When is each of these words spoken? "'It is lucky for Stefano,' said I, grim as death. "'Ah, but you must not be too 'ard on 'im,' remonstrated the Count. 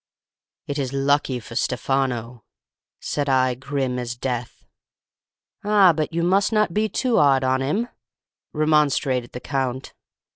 "'It 0.65 0.79
is 0.79 0.93
lucky 0.93 1.39
for 1.39 1.53
Stefano,' 1.55 2.43
said 2.99 3.29
I, 3.29 3.53
grim 3.53 3.99
as 3.99 4.15
death. 4.15 4.65
"'Ah, 5.63 5.93
but 5.93 6.11
you 6.11 6.23
must 6.23 6.51
not 6.51 6.73
be 6.73 6.89
too 6.89 7.19
'ard 7.19 7.43
on 7.43 7.61
'im,' 7.61 7.87
remonstrated 8.51 9.33
the 9.33 9.39
Count. 9.39 9.93